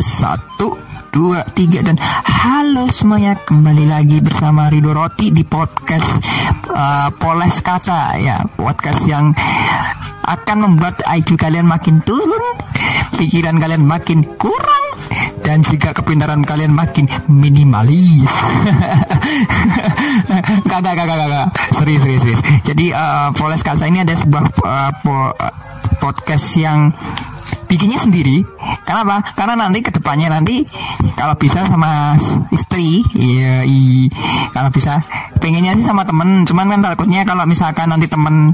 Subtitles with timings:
[0.00, 0.72] Satu,
[1.12, 3.36] dua, tiga dan halo semuanya.
[3.36, 6.24] Kembali lagi bersama Rido Roti di podcast
[6.72, 8.16] uh, Poles Kaca.
[8.16, 9.36] Ya podcast yang
[10.24, 12.56] akan membuat IQ kalian makin turun,
[13.20, 14.71] pikiran kalian makin kurang
[15.42, 18.30] dan juga kepintaran kalian makin minimalis.
[20.70, 22.42] gak, gak, gak, gak, serius, serius, serius.
[22.62, 25.34] Jadi uh, Poles Kaca ini ada sebuah uh, po
[25.98, 26.94] podcast yang
[27.72, 28.44] bikinnya sendiri.
[28.84, 29.24] Kenapa?
[29.32, 30.60] Karena nanti ke depannya nanti
[31.16, 32.12] kalau bisa sama
[32.52, 34.12] istri, iya, iya
[34.52, 35.00] kalau bisa
[35.40, 36.44] pengennya sih sama temen.
[36.44, 38.52] Cuman kan takutnya kalau misalkan nanti temen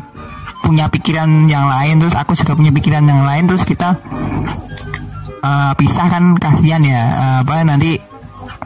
[0.63, 3.99] punya pikiran yang lain, terus aku juga punya pikiran yang lain, terus kita
[5.43, 7.03] uh, pisah kan kasihan ya.
[7.15, 7.99] Uh, apa nanti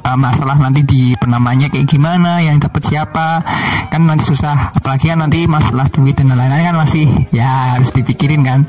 [0.06, 3.42] uh, masalah nanti di penamanya kayak gimana yang dapat siapa.
[3.88, 8.42] Kan nanti susah apalagi kan nanti masalah duit dan lain-lain kan masih ya harus dipikirin
[8.42, 8.66] kan.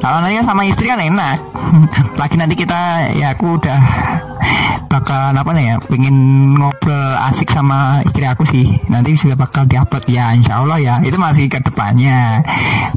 [0.00, 1.36] Kalau nanti sama istri kan enak.
[2.20, 3.80] Lagi nanti kita ya aku udah
[4.90, 6.16] bakal apa nih ya pengen
[6.58, 8.66] ngobrol asik sama istri aku sih.
[8.88, 10.04] Nanti juga bakal diupload.
[10.10, 10.94] Ya insya Allah ya.
[11.04, 12.42] Itu masih ke depannya.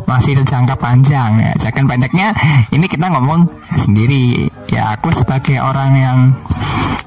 [0.08, 1.38] Masih jangka panjang.
[1.38, 2.34] Ya jangan pendeknya
[2.72, 3.45] ini kita ngomong
[3.78, 6.18] sendiri ya aku sebagai orang yang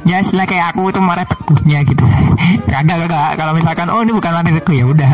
[0.06, 2.06] ya istilah kayak aku itu marah teguhnya gitu.
[2.70, 5.11] Kagak kagak kalau misalkan oh ini bukan marah teguh ya udah.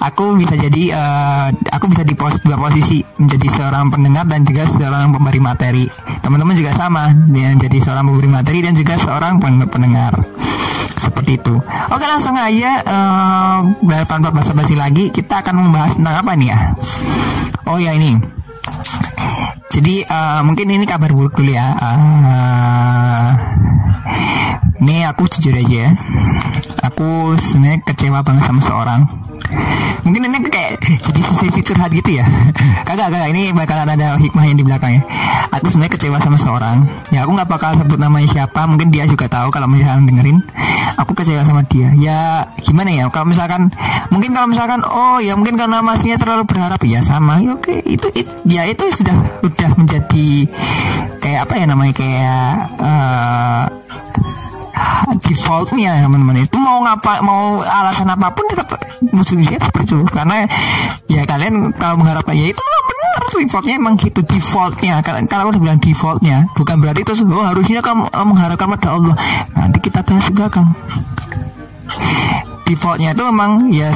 [0.00, 4.64] Aku bisa jadi uh, aku bisa di pos dua posisi menjadi seorang pendengar dan juga
[4.64, 5.84] seorang pemberi materi.
[6.24, 9.36] Teman-teman juga sama dia jadi seorang pemberi materi dan juga seorang
[9.68, 10.16] pendengar.
[10.96, 11.54] Seperti itu.
[11.92, 13.60] Oke langsung aja uh,
[14.08, 16.58] tanpa basa-basi lagi kita akan membahas tentang apa nih ya?
[17.68, 18.39] Oh ya ini
[19.70, 21.72] jadi uh, mungkin ini kabar buruk dulu ya.
[21.78, 23.30] Uh,
[24.82, 25.90] ini aku jujur aja ya.
[26.90, 29.00] Aku sebenarnya kecewa banget sama seorang
[30.06, 32.24] mungkin ini kayak jadi sisi curhat gitu ya.
[32.88, 35.02] Kagak kagak ini bakalan ada hikmah yang di belakangnya
[35.50, 36.86] aku sebenarnya kecewa sama seorang.
[37.10, 38.64] Ya aku nggak bakal sebut namanya siapa.
[38.64, 40.38] Mungkin dia juga tahu kalau misalkan dengerin.
[40.98, 41.90] Aku kecewa sama dia.
[41.98, 43.04] Ya gimana ya?
[43.10, 43.68] Kalau misalkan
[44.08, 46.80] mungkin kalau misalkan oh ya mungkin karena masnya terlalu berharap.
[46.86, 47.42] Ya sama.
[47.42, 47.82] Ya oke.
[47.84, 50.28] Itu, itu ya itu sudah udah menjadi
[51.18, 51.94] kayak apa ya namanya?
[51.94, 53.62] Kayak uh,
[55.20, 56.42] defaultnya teman-teman?
[56.44, 59.98] Itu mau ngapa mau alasan apa pun tetap ujungnya seperti itu.
[60.08, 60.46] Karena
[61.06, 65.02] ya kalian kalau mengharapkan ya itu benar defaultnya emang gitu defaultnya.
[65.04, 69.14] Kalau udah bilang defaultnya bukan berarti itu oh, harusnya kamu mengharapkan pada Allah.
[69.56, 70.72] Nanti kita bahas juga kamu
[72.70, 73.90] defaultnya itu memang ya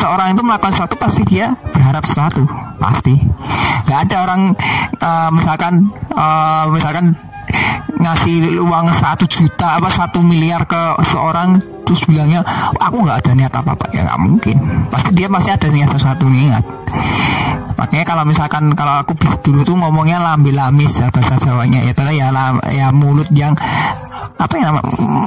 [0.00, 2.48] seorang itu melakukan sesuatu pasti dia berharap sesuatu.
[2.80, 3.14] Pasti.
[3.84, 4.42] Nggak ada orang
[5.04, 7.12] uh, misalkan uh, misalkan
[8.00, 12.40] ngasih uang satu juta apa satu miliar ke seorang terus bilangnya
[12.80, 14.56] aku nggak ada niat apa apa ya nggak mungkin.
[14.88, 16.64] Pasti dia masih ada niat sesuatu niat.
[17.76, 21.82] Makanya kalau misalkan kalau aku dulu tuh ngomongnya lambi lamis ya bahasa Jawanya.
[21.82, 22.28] Ya ya
[22.70, 23.52] ya mulut yang
[24.38, 24.70] apa ya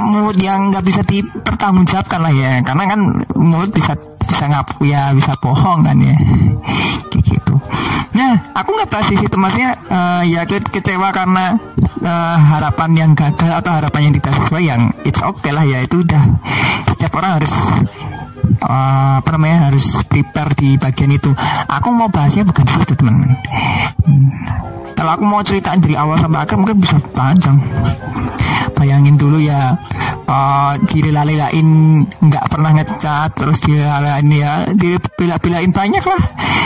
[0.09, 2.63] mulut yang nggak bisa dipertanggungjawabkan lah ya.
[2.63, 2.99] Karena kan
[3.35, 3.93] mulut bisa
[4.23, 6.15] bisa ngapu ya bisa bohong kan ya.
[7.11, 7.55] Gitu.
[8.15, 11.59] Nah aku nggak bahas di situ maksudnya uh, ya kecewa karena
[12.03, 16.01] uh, harapan yang gagal atau harapan yang tidak sesuai yang it's okay lah ya itu
[16.03, 16.23] udah.
[16.91, 17.53] Setiap orang harus
[18.63, 21.31] uh, apa namanya harus prepare di bagian itu.
[21.69, 23.35] Aku mau bahasnya bukan itu teman-teman
[24.05, 24.29] hmm.
[24.95, 27.59] kalau aku mau ceritain dari awal sampai akhir mungkin bisa panjang.
[28.75, 29.71] Bayangin dulu ya
[30.27, 31.67] uh, dilela-lelain
[32.03, 36.21] nggak pernah ngecat terus dilela-lelain ya dibela-belain banyak lah.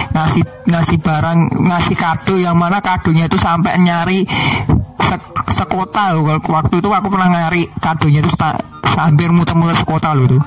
[0.10, 4.26] Ngasih ngasih barang ngasih kado yang mana kadonya itu sampai nyari
[5.10, 5.18] se
[5.50, 8.30] sekota loh waktu itu aku pernah nyari kadonya itu
[8.94, 10.38] hampir muter-muter sekota loh itu.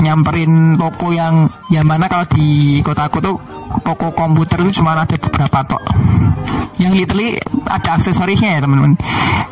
[0.00, 3.36] Nyamperin toko yang yang mana kalau di kotaku tuh
[3.84, 5.82] toko komputer itu cuma ada beberapa tok.
[6.76, 7.30] Yang literally
[7.66, 8.94] ada aksesorisnya ya teman-teman.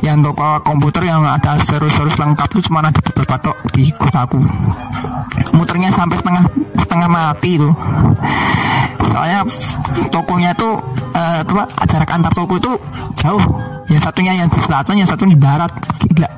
[0.04, 4.38] Yang toko komputer yang ada aksesoris lengkap itu cuma ada beberapa tok di kotaku
[5.54, 6.44] muternya sampai setengah
[6.78, 7.70] setengah mati itu.
[9.10, 9.46] Soalnya
[10.10, 10.78] tokonya tuh
[11.14, 11.40] uh,
[11.86, 12.72] jarak antar toko itu
[13.18, 13.42] jauh.
[13.88, 15.70] Yang satunya yang di selatan yang satu di barat.
[16.02, 16.28] Gila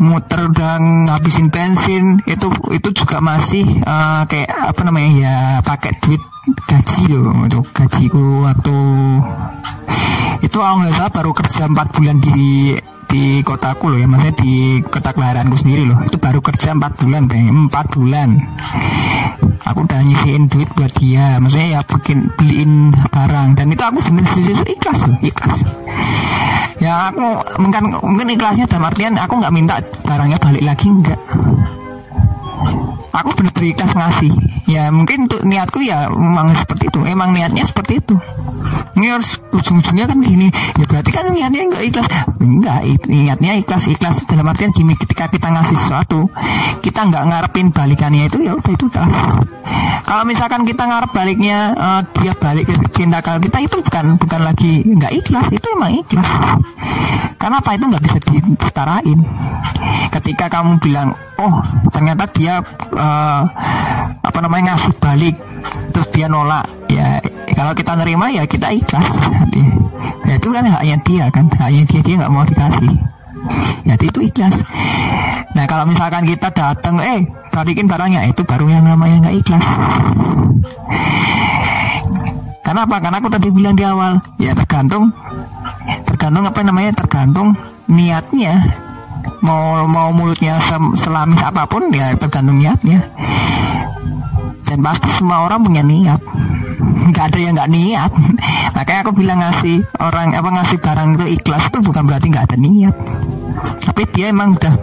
[0.00, 6.22] muter udah ngabisin bensin itu itu juga masih uh, kayak apa namanya ya pakai duit
[6.68, 8.76] gaji loh untuk gajiku waktu
[10.44, 12.76] itu salah baru kerja 4 bulan di
[13.14, 16.02] di kotaku loh ya maksudnya di kota kelahiranku sendiri loh.
[16.02, 18.28] Itu baru kerja 4 bulan kayaknya 4 bulan.
[19.70, 21.38] Aku udah nyisihin duit buat dia.
[21.38, 23.54] Maksudnya ya bikin beliin barang.
[23.54, 25.62] Dan itu aku bener jujur ikhlas loh ikhlas.
[26.82, 27.22] Ya aku
[27.62, 31.20] mungkin mungkin ikhlasnya dalam artian aku nggak minta barangnya balik lagi enggak
[33.14, 34.32] aku bener-bener ikhlas ngasih.
[34.66, 36.98] Ya mungkin untuk niatku ya memang seperti itu.
[37.06, 38.18] Emang niatnya seperti itu
[38.94, 40.48] ini harus ujung-ujungnya kan gini.
[40.78, 42.08] Ya berarti kan niatnya enggak ikhlas.
[42.38, 42.80] Enggak
[43.10, 43.84] niatnya ikhlas.
[43.90, 46.30] Ikhlas dalam artian gini ketika kita ngasih sesuatu
[46.80, 49.12] kita nggak ngarepin balikannya itu ya udah itu ikhlas.
[50.04, 54.40] Kalau misalkan kita ngarep baliknya uh, dia balik ke cinta kalau kita itu bukan bukan
[54.44, 55.46] lagi nggak ikhlas.
[55.50, 56.28] Itu emang ikhlas.
[57.40, 57.70] Karena apa?
[57.74, 59.18] Itu nggak bisa disetarain.
[60.12, 61.54] Ketika kamu bilang oh
[61.90, 62.62] ternyata dia
[62.94, 63.42] uh,
[64.22, 65.36] apa namanya ngasih balik
[65.90, 67.18] terus dia nolak ya
[67.54, 68.83] kalau kita nerima ya kita ikhlas
[70.24, 71.44] ya itu kan haknya dia kan.
[71.56, 72.92] Haknya dia dia nggak mau dikasih.
[73.84, 74.64] Ya itu ikhlas.
[75.52, 78.28] Nah kalau misalkan kita datang eh balikin barangnya.
[78.28, 79.66] Itu baru yang namanya nggak ikhlas.
[82.64, 82.96] Karena apa?
[83.00, 85.12] Karena aku tadi bilang di awal ya tergantung
[86.08, 86.92] tergantung apa namanya?
[86.96, 87.52] Tergantung
[87.88, 88.60] niatnya.
[89.44, 90.56] Mau mau mulutnya
[90.96, 93.04] selami apa pun ya tergantung niatnya.
[94.64, 96.18] Dan pasti semua orang punya niat
[97.04, 98.10] nggak ada yang nggak niat.
[98.76, 102.56] Makanya aku bilang ngasih orang apa ngasih barang itu ikhlas itu bukan berarti nggak ada
[102.56, 102.94] niat.
[103.84, 104.74] Tapi dia emang udah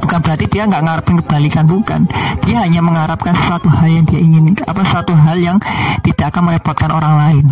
[0.00, 2.00] bukan berarti dia nggak ngarepin kebalikan bukan.
[2.48, 5.56] Dia hanya mengharapkan suatu hal yang dia ingin apa suatu hal yang
[6.00, 7.44] tidak akan merepotkan orang lain.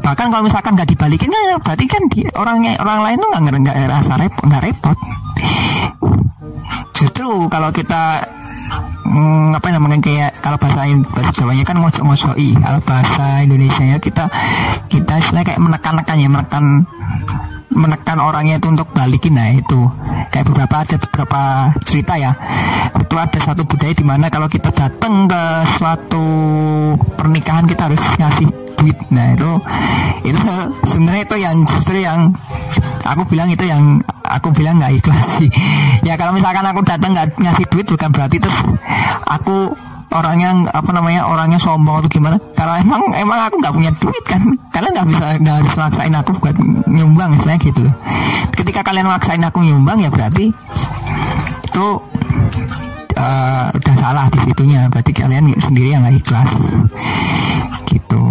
[0.00, 3.76] Bahkan kalau misalkan nggak dibalikin ya berarti kan di, orangnya orang lain tuh nggak nggak
[3.86, 4.98] rasa repot nggak repot.
[6.98, 8.20] Justru kalau kita
[9.10, 13.98] hmm, apa namanya kayak kalau bahasa bahasa Jawanya kan ngocok ngocoi kalau bahasa Indonesia ya
[13.98, 14.24] kita
[14.86, 16.64] kita istilahnya kayak menekan-nekan ya menekan
[17.70, 19.38] menekan orangnya itu untuk balikin.
[19.38, 19.78] Nah itu
[20.34, 21.40] kayak beberapa ada beberapa
[21.86, 22.34] cerita ya.
[22.98, 25.42] Itu ada satu budaya di mana kalau kita datang ke
[25.78, 26.24] suatu
[27.14, 29.50] pernikahan kita harus ngasih duit nah itu
[30.24, 30.40] itu
[30.88, 32.32] sebenarnya itu yang justru yang
[33.04, 34.00] aku bilang itu yang
[34.30, 35.50] aku bilang nggak ikhlas sih.
[36.06, 38.56] Ya kalau misalkan aku datang nggak ngasih duit bukan berarti terus
[39.28, 39.68] aku
[40.10, 42.40] orangnya apa namanya orangnya sombong atau gimana.
[42.56, 44.40] Karena emang emang aku nggak punya duit kan.
[44.72, 46.56] Kalian nggak bisa nggak harus maksain aku buat
[46.88, 47.84] nyumbang istilahnya gitu.
[48.56, 50.48] Ketika kalian maksain aku nyumbang ya berarti
[51.68, 51.86] itu
[53.20, 54.88] uh, udah salah di situnya.
[54.88, 56.50] Berarti kalian sendiri yang nggak ikhlas.
[57.84, 58.22] Gitu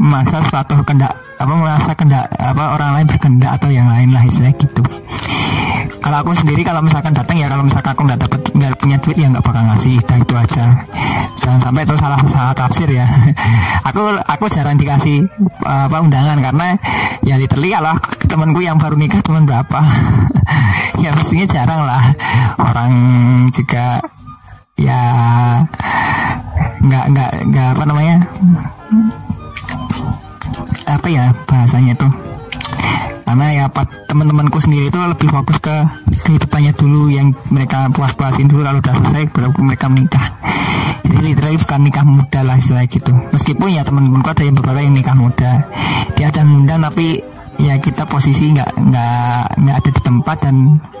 [0.00, 4.56] memaksa suatu kehendak apa merasa kendak apa orang lain berkendak atau yang lain lah istilahnya
[4.60, 4.80] gitu.
[6.00, 9.16] Kalau aku sendiri kalau misalkan datang ya kalau misalkan aku nggak dapat nggak punya duit
[9.20, 10.64] ya nggak bakal ngasih dah itu aja.
[11.36, 13.04] Jangan sampai itu salah salah tafsir ya.
[13.92, 15.28] Aku aku jarang dikasih
[15.64, 16.76] apa undangan karena
[17.24, 17.96] ya literally kalau
[18.28, 19.80] temanku yang baru nikah teman berapa?
[21.00, 22.04] Ya mestinya jarang lah.
[22.60, 22.92] Orang
[23.48, 24.04] juga
[24.76, 25.00] ya
[26.80, 28.16] nggak nggak nggak apa namanya
[30.98, 32.10] apa ya bahasanya tuh
[33.30, 33.64] karena ya
[34.10, 35.76] teman-temanku sendiri itu lebih fokus ke
[36.10, 40.26] kehidupannya dulu yang mereka puas-puasin dulu kalau udah selesai baru mereka menikah.
[41.06, 43.14] Jadi literally bukan nikah muda lah istilah gitu.
[43.30, 45.62] Meskipun ya teman-temanku ada yang beberapa yang nikah muda.
[46.18, 47.22] Dia ada muda tapi
[47.62, 50.56] ya kita posisi nggak nggak nggak ada di tempat dan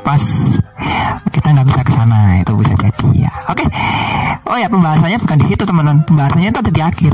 [0.06, 0.22] pas
[1.34, 3.32] kita nggak bisa ke sana itu bisa jadi ya.
[3.50, 3.66] Oke
[4.50, 6.02] oh ya pembahasannya bukan di situ teman-teman.
[6.02, 7.12] Pembahasannya itu ada di akhir.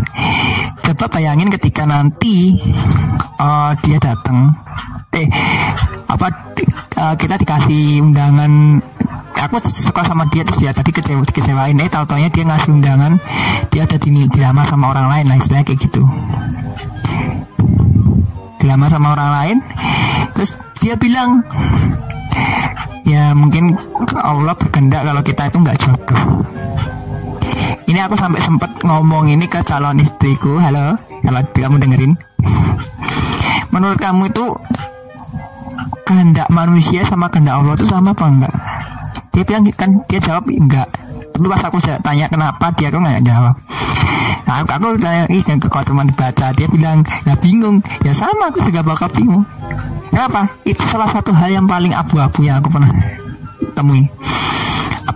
[0.80, 2.56] Coba bayangin ketika nanti
[3.36, 4.56] uh, dia datang.
[5.12, 5.28] Eh
[6.08, 6.26] apa
[6.96, 8.80] uh, kita dikasih undangan.
[9.36, 13.20] Aku suka sama dia terus ya tadi kecewa kecewain eh tau dia ngasih undangan.
[13.68, 16.02] Dia ada di dilamar sama orang lain lah istilahnya kayak gitu.
[18.56, 19.56] Dilamar sama orang lain
[20.32, 21.44] terus dia bilang
[23.06, 23.78] ya mungkin
[24.18, 26.20] Allah berkehendak kalau kita itu nggak jodoh
[27.87, 30.59] ini aku sampai sempet ngomong ini ke calon istriku.
[30.59, 30.99] Halo.
[31.23, 32.12] Kalau kamu dengerin?
[33.75, 34.47] Menurut kamu itu
[36.02, 38.55] kehendak manusia sama kehendak Allah itu sama apa enggak?
[39.35, 40.90] Dia bilang kan dia jawab enggak.
[41.31, 42.75] Tapi pas aku tanya kenapa?
[42.75, 43.55] Dia kok nggak jawab.
[44.47, 47.78] Nah, aku, aku tanya dan ke teman baca dia bilang ya bingung.
[48.02, 49.47] Ya sama aku juga bakal bingung.
[50.11, 50.50] Kenapa?
[50.66, 52.90] Itu salah satu hal yang paling abu-abu yang aku pernah
[53.76, 54.09] temui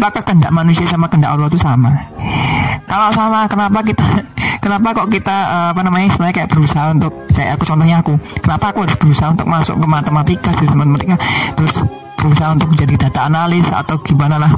[0.01, 1.93] apakah kehendak manusia sama kehendak Allah itu sama.
[2.89, 4.01] Kalau sama kenapa kita
[4.65, 8.73] kenapa kok kita uh, apa namanya istilahnya kayak berusaha untuk saya aku contohnya aku kenapa
[8.73, 11.15] aku harus berusaha untuk masuk ke matematika di matematika
[11.53, 11.85] terus
[12.17, 14.53] berusaha untuk menjadi data analis atau gimana lah.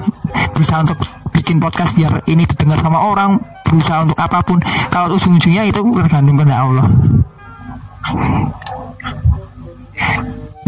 [0.54, 1.02] Berusaha untuk
[1.34, 4.62] bikin podcast biar ini didengar sama orang berusaha untuk apa pun.
[4.94, 6.86] Kalau ujung-ujungnya itu tergantung kepada Allah.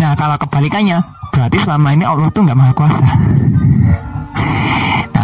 [0.03, 0.99] Nah kalau kebalikannya
[1.35, 3.07] berarti selama ini Allah tuh nggak maha kuasa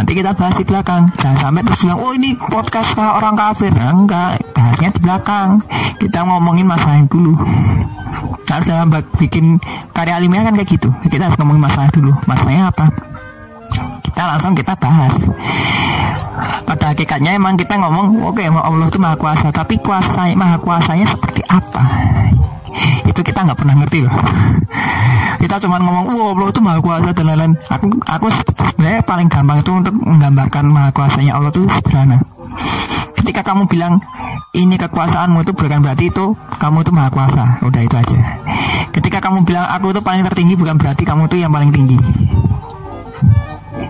[0.01, 1.05] nanti kita bahas di belakang.
[1.13, 3.21] Jangan sampai terus bilang oh ini podcast kah?
[3.21, 3.69] Orang kafir.
[3.77, 4.41] Nah, enggak.
[4.57, 5.61] Bahasnya di belakang.
[6.01, 7.37] Kita ngomongin masalah dulu.
[8.49, 8.89] Harus dalam
[9.21, 9.61] bikin
[9.93, 10.89] karya ilmiah kan kayak gitu.
[11.05, 12.11] Kita harus ngomongin masalah dulu.
[12.25, 12.89] Masalahnya apa?
[14.21, 15.15] Maka langsung kita bahas.
[16.65, 19.53] Pada hakikatnya emang kita ngomong oke okay, Allah itu maha kuasa.
[19.53, 21.81] Tapi kuasa maha kuasanya seperti apa?
[23.05, 24.13] Itu kita nggak pernah ngerti loh
[25.41, 27.53] kita cuma ngomong wah Allah itu maha kuasa dan lain-lain.
[27.73, 32.21] Aku aku sebenarnya paling gampang itu untuk menggambarkan maha kuasanya Allah itu sederhana.
[33.17, 33.97] Ketika kamu bilang
[34.53, 38.19] ini kekuasaanmu itu bukan berarti itu kamu itu maha kuasa udah itu aja.
[38.93, 41.97] Ketika kamu bilang aku itu paling tertinggi bukan berarti kamu itu yang paling tinggi.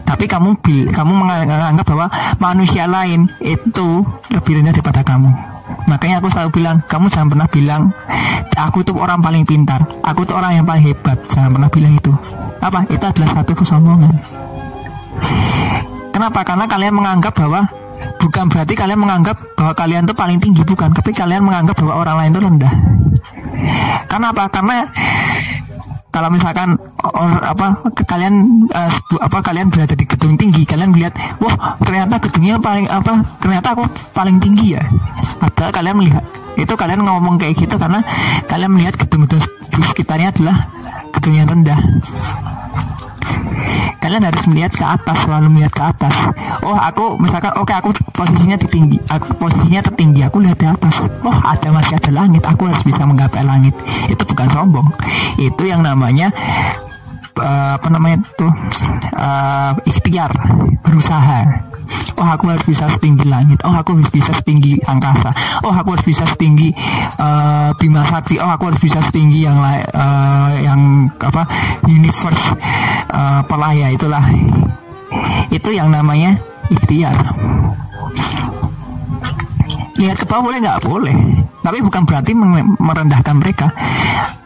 [0.07, 0.59] Tapi kamu
[0.91, 2.07] kamu menganggap bahwa
[2.39, 5.27] manusia lain itu lebih rendah daripada kamu.
[5.87, 7.81] Makanya aku selalu bilang kamu jangan pernah bilang
[8.61, 9.81] aku tuh orang paling pintar.
[10.05, 11.17] Aku tuh orang yang paling hebat.
[11.29, 12.11] Jangan pernah bilang itu.
[12.61, 12.85] Apa?
[12.89, 14.15] Itu adalah satu kesombongan.
[16.11, 16.39] Kenapa?
[16.45, 17.65] Karena kalian menganggap bahwa
[18.21, 20.93] bukan berarti kalian menganggap bahwa kalian tuh paling tinggi bukan.
[20.93, 22.73] Tapi kalian menganggap bahwa orang lain itu rendah.
[24.05, 24.43] Karena apa?
[24.51, 24.77] Karena
[26.11, 27.67] kalau misalkan or, apa
[28.05, 28.91] kalian uh,
[29.21, 33.83] apa kalian berada di gedung tinggi kalian melihat wah ternyata gedungnya paling apa ternyata aku
[34.13, 34.83] paling tinggi ya?
[35.41, 36.23] Padahal kalian melihat
[36.59, 38.03] itu kalian ngomong kayak gitu karena
[38.45, 39.41] kalian melihat gedung-gedung
[39.71, 40.57] di sekitarnya adalah
[41.15, 41.79] gedung yang rendah.
[44.01, 46.15] Kalian harus melihat ke atas selalu melihat ke atas.
[46.65, 50.67] Oh aku misalkan oke okay, aku posisinya di tinggi aku posisinya tertinggi aku lihat di
[50.67, 51.05] atas.
[51.21, 53.77] Oh ada masih ada langit aku harus bisa menggapai langit.
[54.09, 54.89] Itu bukan sombong.
[55.37, 56.33] Itu yang namanya
[57.77, 58.47] apa namanya itu
[59.15, 60.31] uh, ikhtiar
[60.81, 61.67] berusaha.
[62.15, 63.59] Oh aku harus bisa setinggi langit.
[63.65, 65.33] Oh aku harus bisa setinggi angkasa.
[65.65, 66.71] Oh aku harus bisa setinggi
[67.17, 68.37] uh, Bima Sakti.
[68.37, 71.47] Oh aku harus bisa setinggi yang uh, yang apa
[71.89, 72.53] universe
[73.09, 74.23] uh, pelaya itulah.
[75.49, 76.37] Itu yang namanya
[76.69, 77.15] ikhtiar.
[79.99, 80.79] Lihat ke bawah boleh nggak?
[80.85, 82.33] Boleh tapi bukan berarti
[82.77, 83.69] merendahkan mereka.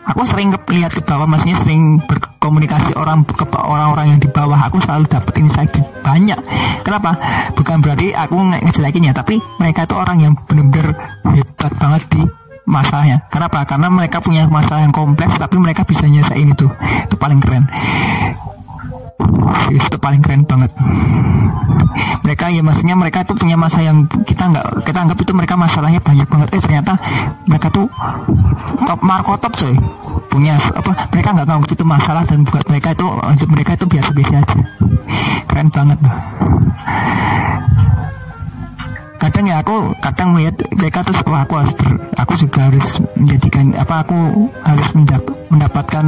[0.06, 4.60] Aku sering lihat ke bawah maksudnya sering berkomunikasi orang ke orang-orang yang di bawah.
[4.70, 5.74] Aku selalu dapat insight
[6.06, 6.38] banyak.
[6.86, 7.18] Kenapa?
[7.58, 10.94] Bukan berarti aku ngejelekinnya tapi mereka itu orang yang benar-benar
[11.34, 12.22] hebat banget di
[12.70, 13.26] masalahnya.
[13.34, 13.66] Kenapa?
[13.66, 16.70] Karena mereka punya masalah yang kompleks tapi mereka bisa nyelesain itu.
[17.10, 17.66] Itu paling keren
[19.72, 20.72] itu paling keren banget.
[22.26, 26.02] Mereka ya maksudnya mereka tuh punya masa yang kita nggak kita anggap itu mereka masalahnya
[26.04, 26.48] banyak banget.
[26.54, 26.94] Eh ternyata
[27.48, 27.88] mereka tuh
[28.84, 29.76] top marco top coy.
[30.28, 34.34] Punya apa mereka nggak tahu itu masalah dan buat mereka itu untuk mereka itu biasa-biasa
[34.44, 34.60] aja.
[35.48, 36.00] Keren banget
[39.22, 43.72] kadang ya aku kadang melihat mereka terus wah aku harus ber, aku juga harus menjadikan
[43.78, 46.06] apa aku harus mendap, mendapatkan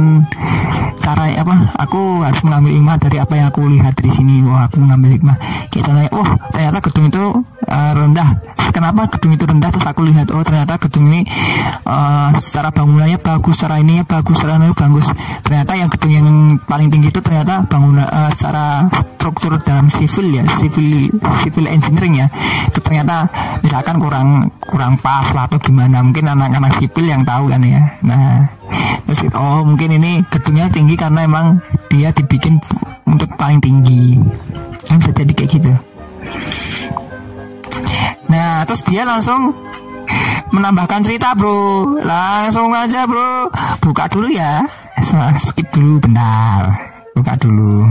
[0.98, 4.42] cara apa aku harus mengambil hikmah dari apa yang aku lihat dari sini.
[4.44, 5.36] Wah aku mengambil hikmah.
[5.70, 7.24] Kayak contohnya wah ternyata gedung itu
[7.68, 8.28] uh, rendah.
[8.74, 9.70] Kenapa gedung itu rendah?
[9.72, 11.24] Terus aku lihat oh ternyata gedung ini
[11.88, 15.06] uh, secara bangunannya bagus secara ini bagus secara ini bagus.
[15.46, 16.26] Ternyata yang gedung yang
[16.66, 21.08] paling tinggi itu ternyata bangunan uh, secara struktur dalam civil ya civil
[21.40, 22.26] civil engineering ya.
[22.68, 22.97] Itu ternyata
[23.60, 27.82] misalkan kurang kurang pas lah atau gimana mungkin anak-anak sipil yang tahu kan ya.
[28.02, 28.48] Nah
[29.04, 31.60] terus oh mungkin ini gedungnya tinggi karena emang
[31.92, 32.56] dia dibikin
[33.04, 34.16] untuk paling tinggi.
[34.88, 35.72] Kan bisa jadi kayak gitu.
[38.28, 39.52] Nah terus dia langsung
[40.52, 41.98] menambahkan cerita bro.
[42.04, 43.48] Langsung aja bro.
[43.80, 44.64] Buka dulu ya.
[45.38, 46.72] Skip dulu bentar.
[47.12, 47.88] Buka dulu.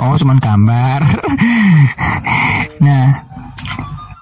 [0.00, 1.00] Oh cuman gambar.
[2.76, 3.25] Nah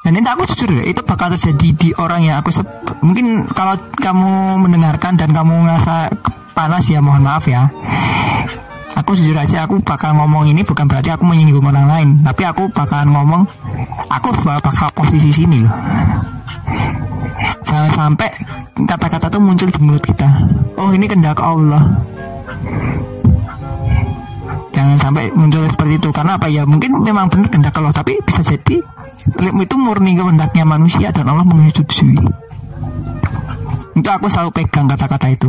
[0.04, 2.52] dan ini aku jujur ya, itu bakal terjadi di orang yang aku
[3.00, 6.12] mungkin kalau kamu mendengarkan dan kamu ngerasa
[6.52, 7.72] panas ya mohon maaf ya.
[9.00, 12.68] Aku jujur aja aku bakal ngomong ini bukan berarti aku menyinggung orang lain, tapi aku
[12.68, 13.48] bakal ngomong
[14.12, 15.72] aku bakal posisi sini loh.
[17.64, 18.28] Jangan sampai
[18.84, 20.28] kata-kata tuh muncul di mulut kita.
[20.76, 21.80] Oh ini kendak Allah
[24.74, 28.42] jangan sampai muncul seperti itu karena apa ya mungkin memang benar kehendak Allah tapi bisa
[28.42, 28.82] jadi
[29.24, 32.16] itu murni kehendaknya manusia dan Allah menyetujui
[33.94, 35.48] itu aku selalu pegang kata-kata itu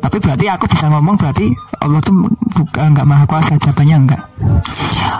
[0.00, 2.14] tapi berarti aku bisa ngomong berarti Allah tuh
[2.56, 4.22] bukan nggak maha kuasa jawabannya enggak.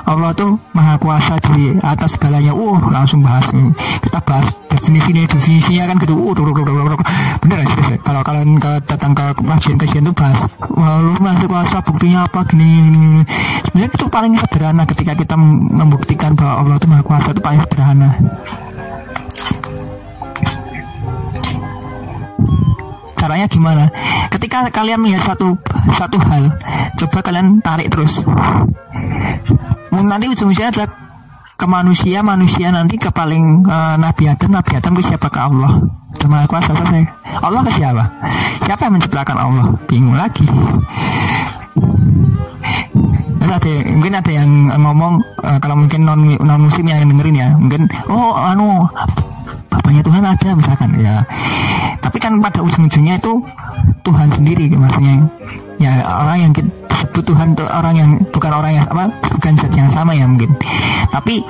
[0.08, 2.54] Allah tuh maha kuasa di atas segalanya.
[2.56, 3.44] Uh langsung bahas
[4.00, 6.16] kita bahas definisi definisinya kan gitu.
[6.16, 6.32] Uh
[7.42, 12.24] bener sih kalau kalian ke, datang ke kajian kajian tuh bahas Allah maha kuasa buktinya
[12.24, 12.40] apa?
[12.48, 13.22] Gini gini, gini.
[13.68, 18.10] sebenarnya itu paling sederhana ketika kita membuktikan bahwa Allah tuh maha kuasa itu paling sederhana
[23.22, 23.86] caranya gimana?
[24.34, 25.54] Ketika kalian melihat satu
[25.94, 26.50] satu hal
[26.98, 28.26] coba kalian tarik terus.
[29.94, 30.90] Nanti ujung-ujungnya adalah
[31.54, 34.50] ke manusia manusia nanti ke paling uh, Nabi Adam.
[34.58, 35.30] Nabi Adam ke siapa?
[35.30, 35.78] Ke Allah.
[36.22, 37.02] Maha kuasa selesai.
[37.42, 38.04] Allah ke siapa?
[38.62, 39.66] Siapa yang menciptakan Allah?
[39.90, 40.46] Bingung lagi.
[43.52, 44.48] Ada mungkin ada yang
[44.80, 48.88] ngomong uh, kalau mungkin non non muslim yang dengerin ya mungkin oh anu
[49.72, 51.24] bapaknya Tuhan ada misalkan ya.
[52.04, 53.40] Tapi kan pada ujung-ujungnya itu
[54.04, 55.24] Tuhan sendiri maksudnya.
[55.80, 59.88] Ya orang yang disebut Tuhan itu orang yang bukan orang yang apa bukan zat yang
[59.88, 60.52] sama ya mungkin.
[61.08, 61.40] Tapi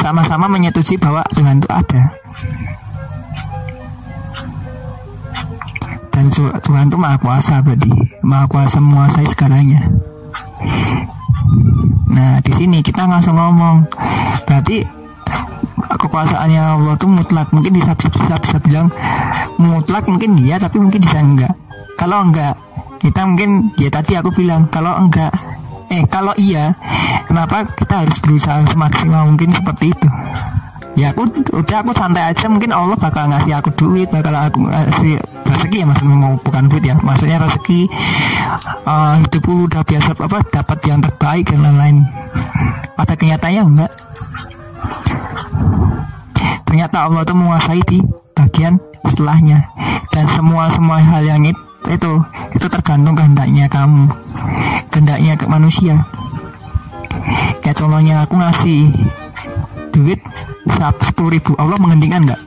[0.00, 2.02] sama-sama menyetujui bahwa Tuhan itu ada.
[6.10, 7.92] Dan Tuhan itu maha kuasa berarti.
[8.24, 9.88] Maha kuasa menguasai segalanya.
[12.10, 13.86] Nah di sini kita langsung ngomong.
[14.44, 14.99] Berarti
[15.80, 17.48] kekuasaannya Allah tuh mutlak.
[17.50, 18.92] Mungkin bisa bisa bisa bilang
[19.56, 21.52] mutlak mungkin iya tapi mungkin bisa enggak.
[21.96, 22.56] Kalau enggak
[23.00, 25.32] kita mungkin ya tadi aku bilang kalau enggak
[25.90, 26.76] eh kalau iya
[27.26, 30.08] kenapa kita harus berusaha semaksimal mungkin seperti itu?
[30.98, 35.16] Ya aku udah aku santai aja mungkin Allah bakal ngasih aku duit bakal aku ngasih
[35.48, 37.88] rezeki ya maksudnya mau bukan duit ya maksudnya rezeki
[38.84, 41.96] uh, hidupku udah biasa apa dapat yang terbaik dan lain-lain.
[42.94, 43.92] Pada kenyataannya enggak
[46.70, 47.98] ternyata Allah itu menguasai di
[48.30, 49.66] bagian setelahnya.
[50.14, 52.12] Dan semua semua hal yang itu
[52.54, 54.06] itu tergantung kehendaknya kamu.
[54.94, 56.06] Kehendaknya ke manusia.
[57.58, 58.80] Kayak contohnya aku ngasih
[59.90, 60.22] duit
[61.02, 61.58] sepuluh ribu.
[61.58, 62.40] Allah menghentikan nggak?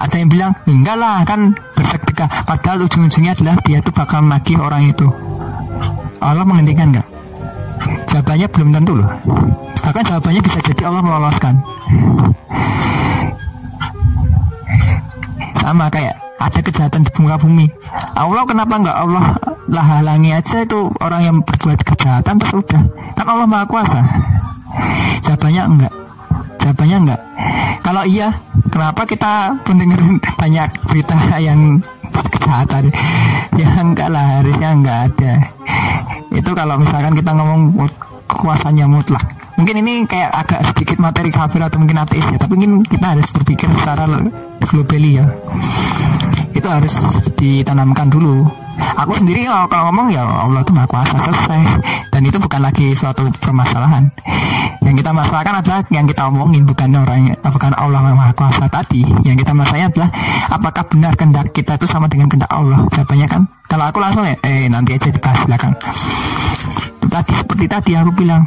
[0.00, 2.48] Ada yang bilang enggak lah kan bersedekah.
[2.48, 5.04] Padahal ujung-ujungnya adalah dia tuh bakal nagih orang itu.
[6.24, 7.15] Allah menghentikan nggak
[8.08, 9.08] jawabannya belum tentu loh.
[9.82, 11.54] Bahkan jawabannya bisa jadi Allah meloloskan.
[15.58, 17.66] Sama kayak ada kejahatan di muka bumi.
[18.16, 19.24] Allah kenapa nggak Allah
[19.66, 22.82] lah halangi aja itu orang yang berbuat kejahatan terus udah?
[23.18, 24.00] Kan Allah maha kuasa.
[25.24, 25.92] Jawabannya enggak.
[26.62, 27.20] Jawabannya enggak.
[27.82, 28.28] Kalau iya
[28.70, 30.00] kenapa kita mendengar
[30.38, 32.90] banyak berita yang kejahatan?
[33.56, 35.32] Ya enggak lah harusnya enggak ada
[36.36, 37.88] itu kalau misalkan kita ngomong
[38.28, 39.24] kekuasaannya mutlak
[39.56, 43.28] mungkin ini kayak agak sedikit materi kafir atau mungkin ateis ya tapi mungkin kita harus
[43.32, 44.04] berpikir secara
[44.66, 45.26] globally ya.
[46.52, 46.94] Itu harus
[47.36, 48.48] ditanamkan dulu.
[48.76, 51.60] Aku sendiri kalau, kalau ngomong ya Allah itu maha kuasa selesai.
[52.12, 54.08] Dan itu bukan lagi suatu permasalahan
[54.86, 59.02] yang kita masalahkan adalah yang kita omongin bukan orang bukan Allah maha kuasa tadi.
[59.26, 60.10] Yang kita masalahkan adalah
[60.46, 62.86] apakah benar kehendak kita itu sama dengan kehendak Allah?
[62.94, 65.74] Jawabannya kan kalau aku langsung ya eh nanti aja dibahas belakang.
[67.06, 68.46] Tadi seperti tadi aku bilang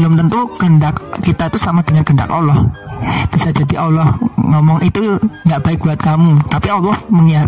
[0.00, 2.72] belum tentu kehendak kita itu sama dengan kehendak Allah.
[3.28, 6.96] Bisa jadi Allah ngomong itu nggak baik buat kamu tapi Allah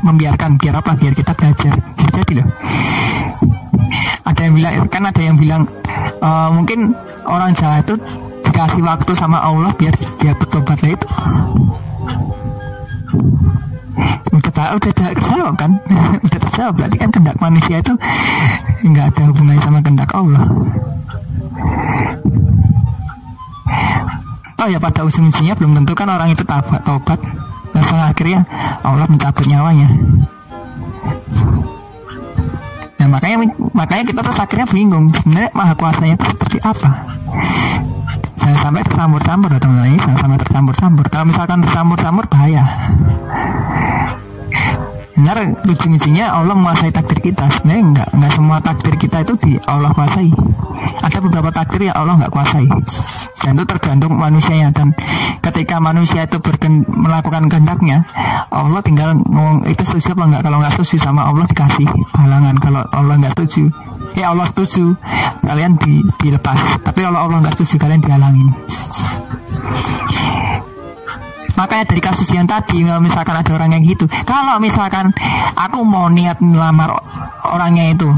[0.04, 0.92] membiarkan biar apa?
[0.92, 1.72] Biar kita belajar.
[1.96, 2.48] Bisa jadi loh.
[4.28, 5.64] Ada yang bilang kan ada yang bilang
[6.20, 6.92] uh, mungkin
[7.24, 7.96] orang jahat itu
[8.44, 10.76] dikasih waktu sama Allah biar dia bertobat.
[10.84, 11.08] Lah itu.
[14.28, 15.72] Udah udah terjawab kan?
[16.28, 17.96] Udah terjawab berarti kan kehendak manusia itu
[18.92, 20.44] nggak ada hubungannya sama kehendak Allah
[24.62, 27.18] oh ya pada ujung-ujungnya belum tentu kan orang itu tabat tobat
[27.72, 28.44] dan akhirnya
[28.85, 29.88] Allah mencabut nyawanya
[33.02, 37.18] Nah makanya makanya kita terus akhirnya bingung sebenarnya maha kuasanya itu seperti apa.
[38.38, 41.04] Jangan sampai tercampur-campur teman-teman ini jangan sampai tercampur-campur.
[41.11, 42.62] Kalau misalkan tercampur-campur bahaya
[45.12, 47.44] benar ujung-ujungnya Allah menguasai takdir kita.
[47.48, 50.33] Sebenarnya enggak enggak semua takdir kita itu di Allah kuasai.
[51.03, 52.66] Ada beberapa takdir yang Allah nggak kuasai.
[53.42, 54.70] Dan itu tergantung manusianya.
[54.72, 54.94] Dan
[55.42, 58.07] ketika manusia itu berken, melakukan kehendaknya
[58.48, 62.57] Allah tinggal ngomong itu setuju apa enggak kalau nggak setuju sama Allah dikasih halangan.
[62.59, 63.68] Kalau Allah nggak setuju
[64.16, 64.96] ya Allah setuju.
[65.42, 66.81] Kalian di, dilepas.
[66.81, 68.48] Tapi kalau Allah nggak setuju kalian dihalangin
[71.56, 75.12] Makanya dari kasus yang tadi kalau misalkan ada orang yang gitu, kalau misalkan
[75.54, 76.96] aku mau niat melamar
[77.52, 78.08] orangnya itu,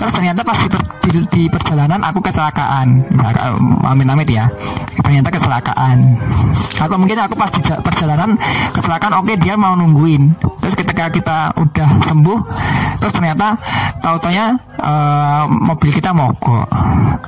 [0.00, 0.68] terus ternyata pas di,
[1.06, 3.06] di, di perjalanan aku kecelakaan,
[3.86, 4.50] amit-amit ya,
[5.04, 6.18] ternyata kecelakaan.
[6.82, 8.34] Atau mungkin aku pas di perjalanan
[8.74, 12.38] kecelakaan, oke okay, dia mau nungguin, terus ketika kita udah sembuh,
[12.98, 13.54] terus ternyata
[14.02, 16.66] tahu-taunya uh, mobil kita mogok,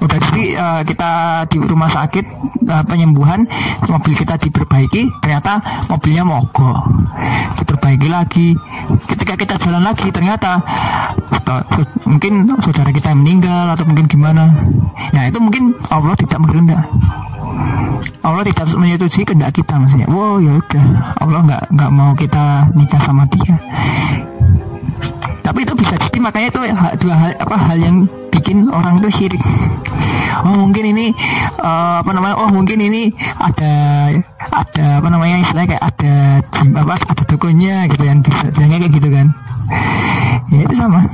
[0.03, 1.11] udah jadi uh, kita
[1.47, 2.25] di rumah sakit
[2.67, 3.47] uh, penyembuhan,
[3.87, 5.61] mobil kita diperbaiki, ternyata
[5.93, 6.81] mobilnya mogok.
[7.61, 8.49] Diperbaiki lagi.
[9.05, 10.65] Ketika kita jalan lagi ternyata
[12.09, 14.49] mungkin saudara kita yang meninggal atau mungkin gimana.
[15.13, 16.89] Nah itu mungkin Allah tidak menghendaki
[18.25, 20.09] Allah tidak menyetujui kehendak kita maksudnya.
[20.09, 20.85] Wow ya udah.
[21.21, 23.61] Allah nggak nggak mau kita nikah sama dia.
[25.45, 26.61] Tapi itu bisa jadi makanya itu
[27.05, 29.43] dua hal apa hal yang bikin orang itu syirik.
[30.43, 31.13] Oh mungkin ini
[31.61, 33.09] uh, apa namanya oh mungkin ini
[33.41, 33.75] ada
[34.57, 36.13] ada apa namanya istilahnya kayak ada
[36.81, 39.27] apa ada tokonya gitu yang bisa bilangnya kayak gitu kan.
[40.49, 41.05] Ya itu sama